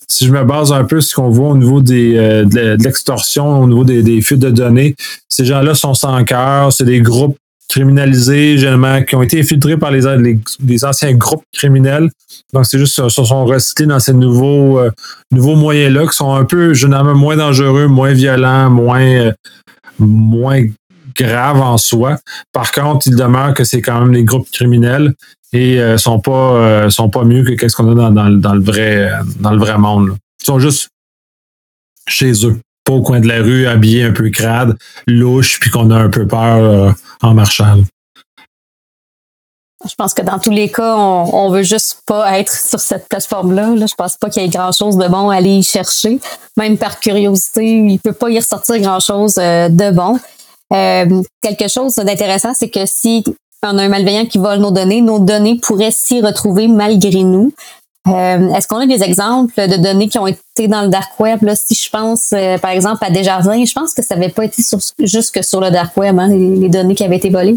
si 0.08 0.26
je 0.26 0.32
me 0.32 0.42
base 0.42 0.72
un 0.72 0.84
peu 0.84 1.00
sur 1.00 1.10
ce 1.10 1.14
qu'on 1.14 1.30
voit 1.30 1.50
au 1.50 1.56
niveau 1.56 1.80
des, 1.80 2.14
de 2.14 2.82
l'extorsion, 2.82 3.60
au 3.62 3.68
niveau 3.68 3.84
des, 3.84 4.02
des 4.02 4.20
fuites 4.20 4.40
de 4.40 4.50
données, 4.50 4.96
ces 5.28 5.44
gens-là 5.44 5.76
sont 5.76 5.94
sans 5.94 6.24
cœur, 6.24 6.72
c'est 6.72 6.84
des 6.84 7.00
groupes 7.00 7.36
criminalisés, 7.68 8.58
généralement, 8.58 9.02
qui 9.02 9.16
ont 9.16 9.22
été 9.22 9.40
infiltrés 9.40 9.76
par 9.76 9.90
les, 9.90 10.02
les, 10.64 10.84
anciens 10.84 11.14
groupes 11.14 11.44
criminels. 11.52 12.10
Donc, 12.52 12.66
c'est 12.66 12.78
juste, 12.78 13.08
se 13.08 13.24
sont 13.24 13.44
recyclés 13.44 13.86
dans 13.86 13.98
ces 13.98 14.12
nouveaux, 14.12 14.78
euh, 14.78 14.90
nouveaux 15.32 15.56
moyens-là 15.56 16.06
qui 16.06 16.16
sont 16.16 16.34
un 16.34 16.44
peu, 16.44 16.74
généralement, 16.74 17.14
moins 17.14 17.36
dangereux, 17.36 17.86
moins 17.88 18.12
violents, 18.12 18.70
moins, 18.70 19.00
euh, 19.00 19.32
moins 19.98 20.64
graves 21.16 21.60
en 21.60 21.78
soi. 21.78 22.18
Par 22.52 22.70
contre, 22.72 23.08
il 23.08 23.16
demeure 23.16 23.54
que 23.54 23.64
c'est 23.64 23.80
quand 23.80 24.00
même 24.00 24.12
les 24.12 24.24
groupes 24.24 24.50
criminels 24.50 25.14
et 25.52 25.80
euh, 25.80 25.96
sont 25.96 26.20
pas 26.20 26.90
sont 26.90 27.08
pas 27.08 27.24
mieux 27.24 27.42
que 27.42 27.52
qu'est-ce 27.52 27.74
qu'on 27.74 27.90
a 27.92 27.94
dans, 27.94 28.10
dans, 28.10 28.30
dans, 28.30 28.54
le 28.54 28.60
vrai 28.60 29.10
dans 29.40 29.52
le 29.52 29.58
vrai 29.58 29.78
monde. 29.78 30.16
Ils 30.42 30.46
sont 30.46 30.58
juste 30.58 30.90
chez 32.06 32.32
eux 32.44 32.60
pas 32.86 32.94
au 32.94 33.02
coin 33.02 33.20
de 33.20 33.28
la 33.28 33.42
rue, 33.42 33.66
habillé 33.66 34.04
un 34.04 34.12
peu 34.12 34.30
crade, 34.30 34.78
louche, 35.06 35.60
puis 35.60 35.70
qu'on 35.70 35.90
a 35.90 35.96
un 35.96 36.08
peu 36.08 36.26
peur 36.26 36.56
euh, 36.62 36.90
en 37.20 37.34
marchant. 37.34 37.76
Je 39.86 39.94
pense 39.94 40.14
que 40.14 40.22
dans 40.22 40.38
tous 40.38 40.50
les 40.50 40.70
cas, 40.70 40.96
on, 40.96 41.30
on 41.34 41.50
veut 41.50 41.62
juste 41.62 42.02
pas 42.06 42.38
être 42.38 42.52
sur 42.52 42.80
cette 42.80 43.08
plateforme-là. 43.08 43.74
Là. 43.74 43.86
Je 43.86 43.94
pense 43.94 44.16
pas 44.16 44.30
qu'il 44.30 44.42
y 44.42 44.46
ait 44.46 44.48
grand-chose 44.48 44.96
de 44.96 45.06
bon 45.06 45.28
à 45.28 45.36
aller 45.36 45.56
y 45.56 45.62
chercher. 45.62 46.18
Même 46.56 46.78
par 46.78 46.98
curiosité, 46.98 47.78
il 47.78 47.98
peut 47.98 48.12
pas 48.12 48.30
y 48.30 48.38
ressortir 48.38 48.78
grand-chose 48.78 49.34
euh, 49.38 49.68
de 49.68 49.90
bon. 49.90 50.18
Euh, 50.72 51.22
quelque 51.42 51.68
chose 51.68 51.94
d'intéressant, 51.96 52.54
c'est 52.54 52.70
que 52.70 52.86
si 52.86 53.22
on 53.62 53.78
a 53.78 53.82
un 53.82 53.88
malveillant 53.88 54.26
qui 54.26 54.38
vole 54.38 54.58
nos 54.58 54.70
données, 54.70 55.00
nos 55.00 55.18
données 55.18 55.60
pourraient 55.62 55.90
s'y 55.90 56.20
retrouver 56.20 56.68
malgré 56.68 57.22
nous. 57.22 57.52
Euh, 58.06 58.54
est-ce 58.54 58.68
qu'on 58.68 58.78
a 58.78 58.86
des 58.86 59.02
exemples 59.02 59.54
de 59.56 59.82
données 59.82 60.08
qui 60.08 60.18
ont 60.18 60.26
été 60.26 60.68
dans 60.68 60.82
le 60.82 60.88
dark 60.88 61.18
web? 61.18 61.42
Là, 61.42 61.56
si 61.56 61.74
je 61.74 61.90
pense, 61.90 62.32
euh, 62.32 62.56
par 62.58 62.70
exemple, 62.70 63.04
à 63.04 63.10
Desjardins, 63.10 63.64
je 63.64 63.72
pense 63.72 63.94
que 63.94 64.02
ça 64.02 64.14
n'avait 64.14 64.32
pas 64.32 64.44
été 64.44 64.62
sur, 64.62 64.78
juste 65.00 65.34
que 65.34 65.42
sur 65.42 65.60
le 65.60 65.70
dark 65.70 65.96
web, 65.96 66.18
hein, 66.18 66.28
les, 66.28 66.68
données 66.68 66.94
qui 66.94 67.04
avaient 67.04 67.16
été 67.16 67.30
volées. 67.30 67.56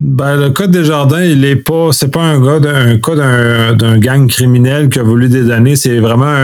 Ben, 0.00 0.36
le 0.36 0.50
cas 0.50 0.66
de 0.66 0.72
Desjardins, 0.72 1.22
il 1.22 1.44
est 1.44 1.56
pas, 1.56 1.90
c'est 1.92 2.08
pas 2.08 2.22
un, 2.22 2.40
gars 2.40 2.60
cas 2.98 3.74
d'un, 3.74 3.98
gang 3.98 4.28
criminel 4.28 4.88
qui 4.88 4.98
a 4.98 5.02
voulu 5.02 5.28
des 5.28 5.42
données. 5.42 5.76
C'est 5.76 5.98
vraiment 5.98 6.34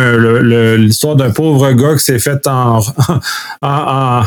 l'histoire 0.76 1.16
d'un 1.16 1.30
pauvre 1.30 1.72
gars 1.72 1.94
qui 1.94 2.04
s'est 2.04 2.18
fait 2.18 2.46
en, 2.46 2.80
en, 3.62 4.22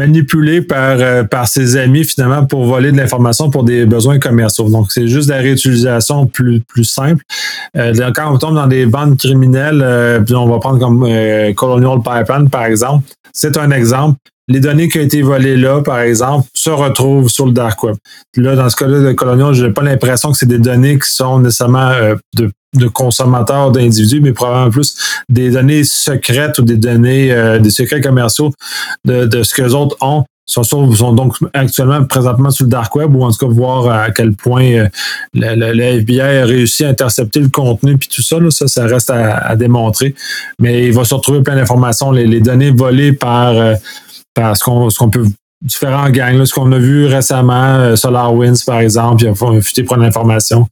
manipulé 0.00 0.62
par, 0.62 0.96
euh, 0.98 1.24
par 1.24 1.46
ses 1.46 1.76
amis 1.76 2.04
finalement 2.04 2.46
pour 2.46 2.64
voler 2.64 2.90
de 2.90 2.96
l'information 2.96 3.50
pour 3.50 3.64
des 3.64 3.84
besoins 3.84 4.18
commerciaux. 4.18 4.70
Donc, 4.70 4.92
c'est 4.92 5.06
juste 5.06 5.28
la 5.28 5.36
réutilisation 5.36 6.26
plus, 6.26 6.60
plus 6.60 6.84
simple. 6.84 7.22
Euh, 7.76 8.10
quand 8.14 8.32
on 8.32 8.38
tombe 8.38 8.54
dans 8.54 8.66
des 8.66 8.86
bandes 8.86 9.18
criminelles, 9.18 9.82
euh, 9.84 10.20
puis 10.20 10.34
on 10.34 10.48
va 10.48 10.58
prendre 10.58 10.78
comme 10.78 11.06
Colonial 11.54 11.98
Pipeline, 12.02 12.48
par 12.48 12.64
exemple, 12.64 13.04
c'est 13.32 13.58
un 13.58 13.70
exemple. 13.70 14.16
Les 14.50 14.58
données 14.58 14.88
qui 14.88 14.98
ont 14.98 15.02
été 15.02 15.22
volées 15.22 15.56
là, 15.56 15.80
par 15.80 16.00
exemple, 16.00 16.48
se 16.54 16.70
retrouvent 16.70 17.28
sur 17.28 17.46
le 17.46 17.52
dark 17.52 17.82
web. 17.84 17.94
Là, 18.36 18.56
dans 18.56 18.68
ce 18.68 18.74
cas-là 18.74 19.00
de 19.00 19.12
Colonial, 19.12 19.54
je 19.54 19.64
n'ai 19.64 19.72
pas 19.72 19.82
l'impression 19.82 20.32
que 20.32 20.38
c'est 20.38 20.46
des 20.46 20.58
données 20.58 20.98
qui 20.98 21.08
sont 21.08 21.38
nécessairement 21.38 21.90
euh, 21.90 22.16
de, 22.34 22.50
consommateurs, 22.88 23.70
d'individus, 23.70 24.20
mais 24.20 24.32
probablement 24.32 24.70
plus 24.70 24.96
des 25.28 25.50
données 25.50 25.84
secrètes 25.84 26.58
ou 26.58 26.62
des 26.62 26.76
données, 26.76 27.32
euh, 27.32 27.60
des 27.60 27.70
secrets 27.70 28.00
commerciaux 28.00 28.52
de, 29.04 29.42
ce 29.42 29.54
que 29.54 29.62
les 29.62 29.74
autres 29.74 29.96
ont 30.00 30.24
sont, 30.46 30.64
sont 30.64 31.12
donc 31.12 31.36
actuellement 31.54 32.04
présentement 32.04 32.50
sur 32.50 32.64
le 32.64 32.70
dark 32.70 32.94
web 32.96 33.14
ou 33.14 33.22
en 33.22 33.30
tout 33.30 33.46
cas 33.46 33.52
voir 33.52 33.88
à 33.88 34.10
quel 34.10 34.32
point 34.32 34.64
euh, 34.64 34.88
le, 35.32 35.80
FBI 35.80 36.20
a 36.20 36.44
réussi 36.44 36.84
à 36.84 36.88
intercepter 36.88 37.38
le 37.38 37.48
contenu 37.48 37.96
puis 37.96 38.08
tout 38.08 38.22
ça, 38.22 38.36
ça, 38.50 38.66
ça 38.66 38.86
reste 38.86 39.10
à, 39.10 39.54
démontrer. 39.54 40.14
Mais 40.58 40.86
il 40.86 40.92
va 40.92 41.04
se 41.04 41.14
retrouver 41.14 41.42
plein 41.42 41.54
d'informations, 41.54 42.10
les, 42.10 42.40
données 42.40 42.72
volées 42.72 43.12
par, 43.12 43.50
euh, 43.50 43.74
par 44.34 44.56
ce 44.56 44.64
qu'on 44.64 44.90
ce 44.90 44.98
qu'on 44.98 45.10
peut 45.10 45.26
différents 45.62 46.08
gangs, 46.08 46.44
ce 46.44 46.54
qu'on 46.54 46.72
a 46.72 46.78
vu 46.78 47.04
récemment, 47.04 47.74
euh, 47.74 47.96
SolarWinds 47.96 48.64
par 48.64 48.80
exemple, 48.80 49.22
il 49.24 49.28
a 49.28 49.60
fuité 49.60 49.82
pour 49.82 49.96
l'information. 49.96 50.66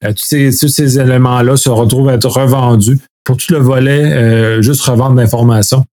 tous, 0.00 0.14
ces, 0.16 0.56
tous 0.58 0.68
ces 0.68 0.98
éléments-là 0.98 1.56
se 1.56 1.68
retrouvent 1.68 2.08
à 2.08 2.14
être 2.14 2.28
revendus 2.28 2.98
pour 3.22 3.36
tout 3.36 3.52
le 3.52 3.58
volet, 3.58 4.62
juste 4.62 4.82
revendre 4.82 5.16
l'information. 5.16 5.84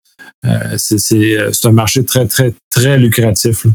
Euh, 0.45 0.49
euh, 0.73 0.77
c'est 0.77 1.67
un 1.67 1.71
marché 1.71 2.05
très, 2.05 2.25
très, 2.27 2.53
très 2.69 2.97
lucratif. 2.97 3.65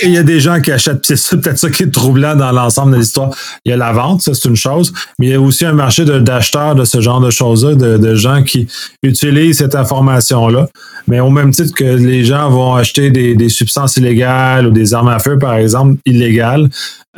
Et 0.00 0.06
il 0.06 0.12
y 0.12 0.18
a 0.18 0.22
des 0.22 0.40
gens 0.40 0.60
qui 0.60 0.72
achètent, 0.72 1.04
c'est 1.04 1.40
peut-être 1.40 1.58
ça 1.58 1.70
qui 1.70 1.84
est 1.84 1.90
troublant 1.90 2.34
dans 2.34 2.52
l'ensemble 2.52 2.92
de 2.92 2.98
l'histoire. 2.98 3.30
Il 3.64 3.70
y 3.70 3.72
a 3.72 3.76
la 3.76 3.92
vente, 3.92 4.22
ça 4.22 4.34
c'est 4.34 4.48
une 4.48 4.56
chose, 4.56 4.92
mais 5.18 5.26
il 5.26 5.30
y 5.30 5.34
a 5.34 5.40
aussi 5.40 5.64
un 5.64 5.72
marché 5.72 6.04
d'acheteurs 6.04 6.74
de, 6.74 6.84
ce 6.84 7.00
genre 7.00 7.20
de 7.20 7.30
choses-là, 7.30 7.74
de, 7.74 8.14
gens 8.14 8.42
qui 8.42 8.66
utilisent 9.02 9.58
cette 9.58 9.74
information-là. 9.74 10.68
Mais 11.08 11.20
au 11.20 11.30
même 11.30 11.50
titre 11.50 11.74
que 11.74 11.84
les 11.84 12.24
gens 12.24 12.50
vont 12.50 12.74
acheter 12.74 13.10
des, 13.10 13.48
substances 13.48 13.96
illégales 13.96 14.66
ou 14.66 14.70
des 14.70 14.94
armes 14.94 15.08
à 15.08 15.18
feu, 15.18 15.38
par 15.38 15.54
exemple, 15.54 15.96
illégales, 16.06 16.68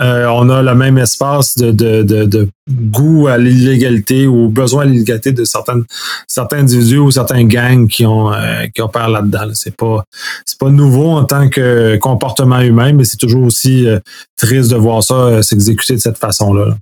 euh, 0.01 0.27
on 0.27 0.51
a 0.51 0.61
le 0.61 0.75
même 0.75 0.99
espace 0.99 1.57
de, 1.57 2.49
goût 2.69 3.29
à 3.29 3.39
l'illégalité 3.39 4.27
ou 4.27 4.49
besoin 4.49 4.83
à 4.83 4.85
l'illégalité 4.87 5.31
de 5.31 5.45
certaines, 5.45 5.85
certains 6.27 6.59
individus 6.59 6.99
ou 6.99 7.11
certains 7.13 7.45
gangs 7.45 7.87
qui 7.87 8.05
ont, 8.05 8.33
euh, 8.33 8.67
opèrent 8.79 9.09
là-dedans. 9.09 9.51
C'est 9.55 9.77
pas, 9.77 10.05
c'est 10.45 10.59
pas 10.59 10.71
nouveau 10.71 11.11
en 11.11 11.25
tant 11.25 11.49
que 11.49 11.97
comportement 11.99 12.59
humain, 12.61 12.93
mais 12.93 13.05
c'est 13.05 13.19
toujours 13.19 13.45
aussi 13.45 13.87
euh, 13.87 14.01
triste 14.37 14.71
de 14.71 14.77
voir 14.77 15.05
ça 15.05 15.43
s'exécuter 15.43 15.95
de 15.95 16.01
cette 16.01 16.19
façon-là. 16.19 16.77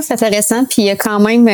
C'est 0.00 0.14
intéressant. 0.14 0.64
Puis 0.66 0.82
il 0.82 0.84
y 0.84 0.90
a 0.90 0.96
quand 0.96 1.18
même 1.18 1.48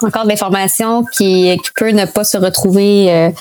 encore 0.00 0.24
de 0.24 0.30
l'information 0.30 1.04
qui, 1.04 1.58
qui, 1.62 1.70
peut 1.74 1.90
ne 1.90 2.06
pas 2.06 2.24
se 2.24 2.38
retrouver 2.38 3.32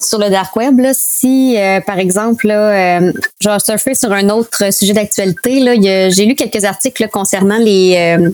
sur 0.00 0.18
le 0.18 0.30
dark 0.30 0.54
web, 0.56 0.78
là, 0.78 0.92
si 0.94 1.56
euh, 1.56 1.80
par 1.80 1.98
exemple, 1.98 2.46
là, 2.46 3.00
euh, 3.00 3.12
genre 3.40 3.60
surfer 3.60 3.94
sur 3.94 4.12
un 4.12 4.28
autre 4.30 4.72
sujet 4.72 4.92
d'actualité, 4.92 5.60
là, 5.60 5.74
j'ai 6.10 6.24
lu 6.24 6.34
quelques 6.34 6.64
articles 6.64 7.08
concernant 7.08 7.58
les 7.58 7.96
euh, 7.96 8.30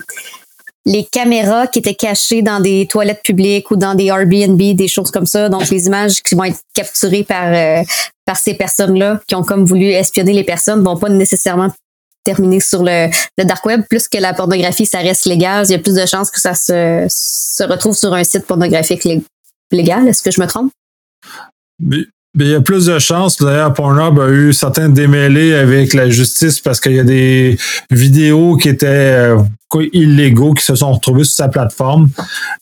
les 0.87 1.03
caméras 1.03 1.65
qui 1.65 1.79
étaient 1.79 1.95
cachées 1.95 2.43
dans 2.43 2.59
des 2.59 2.85
toilettes 2.87 3.23
publiques 3.23 3.71
ou 3.71 3.75
dans 3.75 3.95
des 3.95 4.05
Airbnb, 4.05 4.59
des 4.59 4.87
choses 4.87 5.09
comme 5.09 5.25
ça. 5.25 5.49
Donc 5.49 5.69
les 5.69 5.87
images 5.87 6.21
qui 6.21 6.35
vont 6.35 6.43
être 6.43 6.59
capturées 6.75 7.23
par 7.23 7.83
par 8.23 8.37
ces 8.37 8.53
personnes-là 8.53 9.19
qui 9.27 9.33
ont 9.35 9.43
comme 9.43 9.65
voulu 9.65 9.87
espionner 9.87 10.33
les 10.33 10.43
personnes 10.43 10.83
vont 10.83 10.97
pas 10.97 11.09
nécessairement 11.09 11.71
terminer 12.23 12.59
sur 12.59 12.83
le, 12.83 13.07
le, 13.37 13.45
dark 13.45 13.65
web. 13.65 13.81
Plus 13.89 14.07
que 14.07 14.17
la 14.17 14.33
pornographie, 14.33 14.85
ça 14.85 14.99
reste 14.99 15.25
légal, 15.25 15.65
il 15.67 15.71
y 15.71 15.75
a 15.75 15.79
plus 15.79 15.95
de 15.95 16.05
chances 16.05 16.31
que 16.31 16.41
ça 16.41 16.53
se, 16.53 17.05
se 17.09 17.63
retrouve 17.63 17.95
sur 17.95 18.13
un 18.13 18.23
site 18.23 18.45
pornographique 18.45 19.07
légal. 19.71 20.07
Est-ce 20.07 20.23
que 20.23 20.31
je 20.31 20.41
me 20.41 20.47
trompe? 20.47 20.71
Il 22.37 22.47
y 22.47 22.53
a 22.53 22.61
plus 22.61 22.87
de 22.87 22.99
chances. 22.99 23.37
D'ailleurs, 23.37 23.73
Pornhub 23.73 24.19
a 24.19 24.29
eu 24.29 24.51
certains 24.51 24.89
démêlés 24.89 25.53
avec 25.53 25.93
la 25.93 26.09
justice 26.09 26.59
parce 26.59 26.79
qu'il 26.79 26.93
y 26.93 26.99
a 26.99 27.03
des 27.05 27.57
vidéos 27.91 28.57
qui 28.57 28.69
étaient 28.69 28.87
euh, 28.87 29.37
illégaux 29.93 30.53
qui 30.53 30.63
se 30.63 30.75
sont 30.75 30.93
retrouvés 30.93 31.23
sur 31.23 31.35
sa 31.35 31.47
plateforme. 31.49 32.09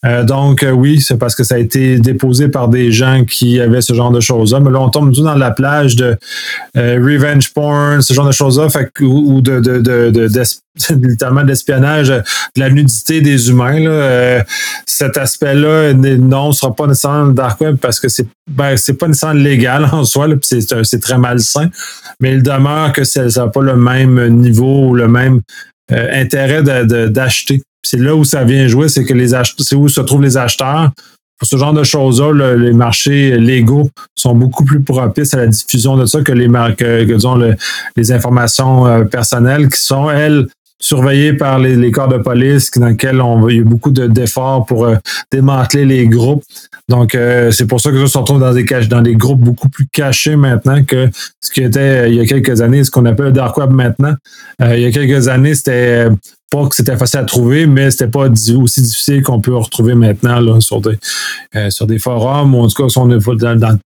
Euh, 0.04 0.24
donc 0.24 0.62
euh, 0.62 0.70
oui, 0.70 1.00
c'est 1.00 1.16
parce 1.16 1.34
que 1.34 1.44
ça 1.44 1.54
a 1.54 1.58
été 1.58 1.98
déposé 1.98 2.48
par 2.48 2.68
des 2.68 2.90
gens 2.90 3.24
qui 3.24 3.60
avaient 3.60 3.80
ce 3.80 3.94
genre 3.94 4.10
de 4.10 4.20
choses-là. 4.20 4.60
Mais 4.60 4.70
là, 4.70 4.80
on 4.80 4.90
tombe 4.90 5.12
tout 5.12 5.22
dans 5.22 5.34
la 5.34 5.50
plage 5.50 5.96
de 5.96 6.16
revenge 6.74 7.52
porn, 7.52 8.02
ce 8.02 8.14
genre 8.14 8.26
de 8.26 8.32
choses-là, 8.32 8.68
ou 9.00 9.40
de, 9.40 9.60
littéralement 10.90 11.44
d'espionnage 11.44 12.08
de 12.08 12.22
la 12.56 12.70
nudité 12.70 13.20
des 13.20 13.48
humains. 13.48 13.84
Euh, 13.86 14.42
cet 14.86 15.16
aspect-là, 15.16 15.92
non, 15.94 16.48
ne 16.48 16.52
sera 16.52 16.74
pas 16.74 16.86
nécessairement 16.86 17.22
dans 17.22 17.28
le 17.28 17.34
dark 17.34 17.60
web 17.60 17.76
parce 17.76 18.00
que 18.00 18.08
c'est 18.08 18.26
ben, 18.50 18.76
pas 18.98 19.06
nécessairement 19.06 19.40
légal 19.40 19.88
en 19.92 20.04
soi, 20.04 20.26
c'est 20.42 21.00
très 21.00 21.18
malsain, 21.18 21.68
mais 22.20 22.34
il 22.34 22.42
demeure 22.42 22.92
que 22.92 23.04
ça 23.04 23.24
n'a 23.24 23.48
pas 23.48 23.62
le 23.62 23.76
même 23.76 24.28
niveau 24.28 24.88
ou 24.88 24.94
le 24.94 25.08
même 25.08 25.40
euh, 25.92 26.08
intérêt 26.12 26.62
d'acheter. 26.62 27.62
C'est 27.82 28.00
là 28.00 28.14
où 28.16 28.24
ça 28.24 28.44
vient 28.44 28.66
jouer, 28.66 28.88
c'est 28.88 29.04
que 29.04 29.12
les 29.12 29.32
c'est 29.58 29.76
où 29.76 29.88
se 29.88 30.00
trouvent 30.00 30.22
les 30.22 30.36
acheteurs. 30.36 30.90
Pour 31.38 31.48
ce 31.48 31.56
genre 31.56 31.74
de 31.74 31.82
choses-là, 31.82 32.54
les 32.54 32.72
marchés 32.72 33.36
légaux 33.36 33.90
sont 34.14 34.34
beaucoup 34.34 34.64
plus 34.64 34.82
propices 34.82 35.34
à 35.34 35.38
la 35.38 35.46
diffusion 35.48 35.96
de 35.96 36.06
ça 36.06 36.22
que 36.22 36.32
les 36.32 36.48
marques, 36.48 36.78
que, 36.78 37.02
disons, 37.02 37.38
les 37.96 38.12
informations 38.12 38.86
euh, 38.86 39.04
personnelles 39.04 39.68
qui 39.68 39.80
sont, 39.80 40.10
elles, 40.10 40.46
surveillé 40.80 41.32
par 41.32 41.58
les, 41.58 41.90
corps 41.90 42.08
de 42.08 42.18
police 42.18 42.70
dans 42.72 42.88
lesquels 42.88 43.20
on, 43.20 43.48
il 43.48 43.56
y 43.56 43.60
a 43.60 43.64
beaucoup 43.64 43.90
d'efforts 43.90 44.66
pour 44.66 44.84
euh, 44.84 44.96
démanteler 45.30 45.84
les 45.84 46.06
groupes. 46.06 46.44
Donc, 46.88 47.14
euh, 47.14 47.50
c'est 47.50 47.66
pour 47.66 47.80
ça 47.80 47.90
que 47.90 48.06
se 48.06 48.18
retrouve 48.18 48.40
dans 48.40 48.52
des, 48.52 48.64
dans 48.88 49.00
des 49.00 49.14
groupes 49.14 49.40
beaucoup 49.40 49.68
plus 49.68 49.86
cachés 49.86 50.36
maintenant 50.36 50.84
que 50.84 51.08
ce 51.40 51.50
qui 51.50 51.62
était 51.62 51.80
euh, 51.80 52.08
il 52.08 52.14
y 52.14 52.20
a 52.20 52.26
quelques 52.26 52.60
années, 52.60 52.84
ce 52.84 52.90
qu'on 52.90 53.06
appelle 53.06 53.26
le 53.26 53.32
dark 53.32 53.56
web 53.56 53.70
maintenant. 53.70 54.14
il 54.60 54.80
y 54.80 54.84
a 54.84 54.90
quelques 54.90 55.28
années, 55.28 55.54
c'était 55.54 56.08
pas 56.54 56.68
que 56.68 56.76
c'était 56.76 56.96
facile 56.96 57.18
à 57.18 57.24
trouver, 57.24 57.66
mais 57.66 57.90
c'était 57.90 58.06
pas 58.06 58.28
aussi 58.28 58.82
difficile 58.82 59.22
qu'on 59.22 59.40
peut 59.40 59.56
retrouver 59.56 59.94
maintenant 59.94 60.60
sur, 60.60 60.80
des, 60.80 60.96
euh, 61.56 61.68
sur 61.70 61.86
des 61.86 61.98
forums 61.98 62.54
ou 62.54 62.60
en 62.60 62.68
tout 62.68 62.86
cas 62.86 62.92
on 62.96 63.06
dans, 63.06 63.78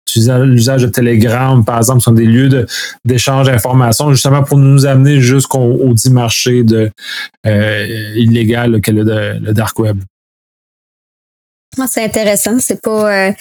l'usage 0.44 0.82
de 0.82 0.88
Telegram, 0.88 1.64
par 1.64 1.78
exemple, 1.78 2.00
sont 2.00 2.12
des 2.12 2.26
lieux 2.26 2.66
d'échange 3.04 3.46
d'informations, 3.46 4.12
justement 4.12 4.42
pour 4.42 4.58
nous 4.58 4.84
amener 4.84 5.20
jusqu'au 5.20 5.94
dit 5.94 6.10
marché 6.10 6.62
de, 6.62 6.90
euh, 7.46 8.12
illégal 8.16 8.80
qu'est 8.82 8.92
le, 8.92 9.52
dark 9.52 9.78
web. 9.78 9.98
C'est 11.86 12.04
intéressant. 12.04 12.58
C'est 12.58 12.82
pas. 12.82 13.28
Euh, 13.28 13.32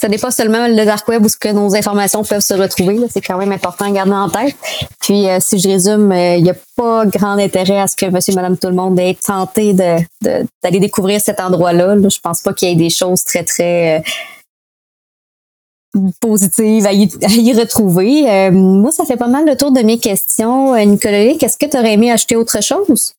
ce 0.00 0.06
n'est 0.06 0.18
pas 0.18 0.30
seulement 0.30 0.68
le 0.68 0.84
dark 0.84 1.06
web 1.08 1.24
où 1.24 1.28
ce 1.28 1.36
que 1.36 1.48
nos 1.48 1.74
informations 1.74 2.22
peuvent 2.22 2.42
se 2.42 2.54
retrouver. 2.54 2.98
C'est 3.10 3.20
quand 3.20 3.38
même 3.38 3.52
important 3.52 3.86
à 3.86 3.90
garder 3.90 4.12
en 4.12 4.28
tête. 4.28 4.54
Puis, 5.00 5.28
euh, 5.28 5.38
si 5.40 5.58
je 5.58 5.68
résume, 5.68 6.12
euh, 6.12 6.36
il 6.36 6.44
n'y 6.44 6.50
a 6.50 6.56
pas 6.76 7.04
grand 7.06 7.38
intérêt 7.38 7.80
à 7.80 7.86
ce 7.86 7.96
que 7.96 8.06
monsieur, 8.06 8.34
madame, 8.34 8.56
tout 8.56 8.68
le 8.68 8.74
monde 8.74 8.98
ait 8.98 9.14
tenté 9.14 9.72
d'aller 9.72 10.80
découvrir 10.80 11.20
cet 11.20 11.40
endroit-là. 11.40 11.96
Là. 11.96 12.08
Je 12.08 12.20
pense 12.20 12.42
pas 12.42 12.52
qu'il 12.52 12.68
y 12.68 12.72
ait 12.72 12.76
des 12.76 12.90
choses 12.90 13.24
très, 13.24 13.42
très 13.42 13.98
euh, 15.96 16.00
positives 16.20 16.86
à 16.86 16.92
y, 16.92 17.52
retrouver. 17.52 18.50
moi, 18.52 18.92
ça 18.92 19.04
fait 19.04 19.16
pas 19.16 19.26
mal 19.26 19.46
le 19.46 19.56
tour 19.56 19.72
de 19.72 19.80
mes 19.80 19.98
questions. 19.98 20.76
Nicolas, 20.84 21.34
qu'est-ce 21.40 21.56
que 21.56 21.66
tu 21.66 21.76
aurais 21.76 21.94
aimé 21.94 22.12
acheter 22.12 22.36
autre 22.36 22.62
chose? 22.62 23.14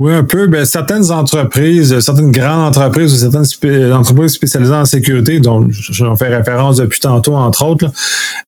Oui, 0.00 0.12
un 0.12 0.24
peu. 0.24 0.48
Ben, 0.48 0.64
certaines 0.64 1.12
entreprises, 1.12 2.00
certaines 2.00 2.32
grandes 2.32 2.66
entreprises 2.66 3.14
ou 3.14 3.16
certaines 3.16 3.92
entreprises 3.92 4.32
spécialisées 4.32 4.74
en 4.74 4.84
sécurité, 4.84 5.38
dont 5.38 5.68
j'en 5.70 6.16
fais 6.16 6.34
référence 6.34 6.78
depuis 6.78 6.98
tantôt, 6.98 7.36
entre 7.36 7.64
autres, 7.64 7.86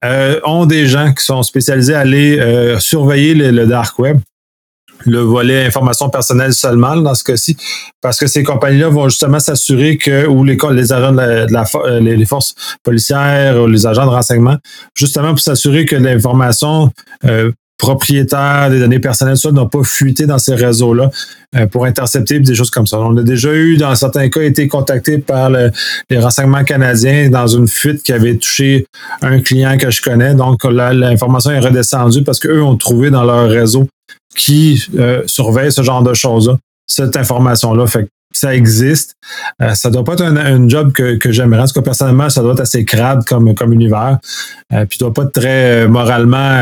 euh, 0.04 0.40
ont 0.44 0.66
des 0.66 0.88
gens 0.88 1.12
qui 1.12 1.24
sont 1.24 1.44
spécialisés 1.44 1.94
à 1.94 2.00
aller 2.00 2.40
euh, 2.40 2.80
surveiller 2.80 3.34
le, 3.34 3.66
dark 3.66 3.96
web 4.00 4.18
le 5.04 5.20
volet 5.20 5.66
information 5.66 6.08
personnelle 6.08 6.52
seulement 6.52 6.96
dans 6.96 7.14
ce 7.14 7.22
cas-ci, 7.22 7.56
parce 8.00 8.18
que 8.18 8.26
ces 8.26 8.42
compagnies-là 8.42 8.88
vont 8.88 9.08
justement 9.08 9.38
s'assurer 9.38 9.98
que, 9.98 10.26
ou 10.26 10.42
les, 10.42 10.58
les 10.72 10.92
agents 10.92 11.12
de 11.12 11.52
la, 11.52 11.64
euh, 11.76 12.00
les, 12.00 12.24
forces 12.24 12.56
policières 12.82 13.62
ou 13.62 13.68
les 13.68 13.86
agents 13.86 14.06
de 14.06 14.10
renseignement, 14.10 14.56
justement 14.94 15.28
pour 15.28 15.38
s'assurer 15.38 15.84
que 15.84 15.94
l'information 15.94 16.90
propriétaires 17.78 18.70
des 18.70 18.78
données 18.78 18.98
personnelles, 18.98 19.36
ça, 19.36 19.50
n'ont 19.50 19.68
pas 19.68 19.82
fuité 19.82 20.26
dans 20.26 20.38
ces 20.38 20.54
réseaux-là 20.54 21.10
euh, 21.56 21.66
pour 21.66 21.84
intercepter 21.84 22.40
des 22.40 22.54
choses 22.54 22.70
comme 22.70 22.86
ça. 22.86 22.98
On 22.98 23.16
a 23.16 23.22
déjà 23.22 23.52
eu, 23.52 23.76
dans 23.76 23.94
certains 23.94 24.28
cas, 24.28 24.42
été 24.42 24.66
contacté 24.68 25.18
par 25.18 25.50
les 25.50 26.18
renseignements 26.18 26.64
canadiens 26.64 27.28
dans 27.28 27.46
une 27.46 27.68
fuite 27.68 28.02
qui 28.02 28.12
avait 28.12 28.36
touché 28.36 28.86
un 29.22 29.40
client 29.40 29.76
que 29.78 29.90
je 29.90 30.00
connais. 30.00 30.34
Donc, 30.34 30.64
l'information 30.64 31.50
est 31.50 31.60
redescendue 31.60 32.22
parce 32.22 32.38
qu'eux 32.38 32.62
ont 32.62 32.76
trouvé 32.76 33.10
dans 33.10 33.24
leur 33.24 33.48
réseau 33.48 33.88
qui 34.36 34.84
euh, 34.98 35.22
surveille 35.26 35.72
ce 35.72 35.82
genre 35.82 36.02
de 36.02 36.14
choses-là, 36.14 36.58
cette 36.86 37.16
information-là. 37.16 37.86
Fait 37.86 38.08
ça 38.32 38.54
existe. 38.54 39.14
Euh, 39.62 39.72
ça 39.72 39.88
doit 39.88 40.04
pas 40.04 40.12
être 40.12 40.24
un, 40.24 40.68
job 40.68 40.92
que, 40.92 41.16
que 41.16 41.32
j'aimerais. 41.32 41.62
En 41.62 41.66
tout 41.66 41.72
cas, 41.72 41.82
personnellement, 41.82 42.28
ça 42.28 42.42
doit 42.42 42.52
être 42.52 42.60
assez 42.60 42.84
crade 42.84 43.24
comme, 43.24 43.54
comme 43.54 43.72
univers. 43.72 44.18
Euh, 44.74 44.84
puis, 44.84 44.98
doit 44.98 45.14
pas 45.14 45.22
être 45.22 45.32
très 45.32 45.88
moralement 45.88 46.60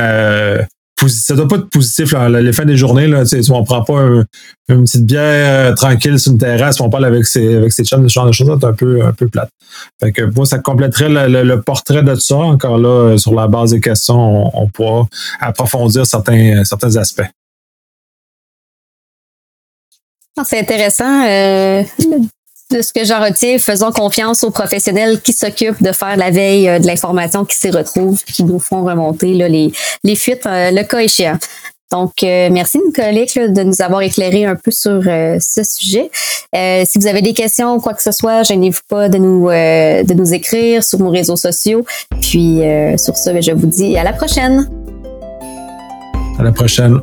ça 1.09 1.35
doit 1.35 1.49
pas 1.49 1.57
être 1.57 1.69
positif. 1.71 2.13
Là, 2.13 2.29
les 2.29 2.53
fins 2.53 2.65
des 2.65 2.77
journées, 2.77 3.07
là, 3.07 3.25
on 3.51 3.65
prend 3.65 3.83
pas 3.83 4.01
une 4.69 4.85
petite 4.85 5.05
bière 5.05 5.71
euh, 5.71 5.75
tranquille 5.75 6.19
sur 6.19 6.33
une 6.33 6.39
terrasse, 6.39 6.81
on 6.81 6.89
parle 6.89 7.05
avec 7.05 7.27
ses, 7.27 7.57
avec 7.57 7.73
ses 7.73 7.85
chums, 7.85 8.09
ce 8.09 8.13
genre 8.13 8.27
de 8.27 8.33
choses, 8.33 8.57
c'est 8.59 8.67
un 8.67 8.73
peu, 8.73 9.05
un 9.05 9.13
peu 9.13 9.29
plate. 9.29 9.51
Fait 10.01 10.13
que 10.13 10.23
moi, 10.23 10.47
ça 10.47 10.59
compléterait 10.59 11.09
le, 11.29 11.61
portrait 11.61 12.03
de 12.03 12.15
ça. 12.15 12.37
Encore 12.37 12.79
là, 12.79 12.89
euh, 12.89 13.19
sur 13.19 13.35
la 13.35 13.49
base 13.49 13.73
des 13.73 13.81
questions, 13.81 14.57
on, 14.57 14.69
pourra 14.69 15.07
approfondir 15.41 16.07
certains, 16.07 16.65
certains 16.65 16.97
aspects. 16.97 17.29
Ah, 20.37 20.43
c'est 20.45 20.59
intéressant. 20.59 21.27
Euh, 21.27 21.83
de 22.75 22.83
ce 22.83 22.93
que 22.93 23.05
j'en 23.05 23.21
retiens, 23.21 23.59
faisons 23.59 23.93
confiance 23.93 24.43
aux 24.43 24.51
professionnels 24.51 25.21
qui 25.21 25.33
s'occupent 25.33 25.83
de 25.83 25.93
faire 25.93 26.17
la 26.17 26.31
veille 26.31 26.69
euh, 26.69 26.79
de 26.79 26.87
l'information 26.87 27.45
qui 27.45 27.57
s'y 27.57 27.71
retrouve, 27.71 28.23
qui 28.25 28.43
nous 28.43 28.59
font 28.59 28.85
remonter 28.85 29.35
là, 29.35 29.49
les, 29.49 29.73
les 30.03 30.17
fuites, 30.17 30.45
euh, 30.47 30.71
le 30.73 30.83
cas 30.83 30.99
échéant. 30.99 31.39
Donc, 31.93 32.25
euh, 32.25 32.49
merci 32.51 32.81
Nicolique 32.85 33.39
de 33.39 33.63
nous 33.63 33.81
avoir 33.81 34.03
éclairé 34.03 34.45
un 34.47 34.57
peu 34.57 34.73
sur 34.73 35.03
ce 35.05 35.63
sujet. 35.63 36.11
si 36.53 36.99
vous 36.99 37.07
avez 37.07 37.23
des 37.23 37.35
questions 37.35 37.75
ou 37.75 37.81
quoi 37.81 37.95
que 37.95 38.03
ce 38.03 38.11
soit, 38.11 38.43
gênez-vous 38.43 38.81
pas 38.89 39.09
de 39.09 39.19
nous, 39.19 39.49
de 39.49 40.15
nous 40.15 40.35
écrire 40.35 40.83
sur 40.83 40.99
nos 40.99 41.11
réseaux 41.11 41.37
sociaux. 41.37 41.85
Puis, 42.21 42.63
sur 42.97 43.17
ce, 43.17 43.31
ben, 43.31 43.43
je 43.43 43.53
vous 43.53 43.67
dis 43.67 43.97
à 43.97 44.03
la 44.03 44.13
prochaine. 44.13 44.69
À 46.37 46.43
la 46.43 46.51
prochaine. 46.51 47.01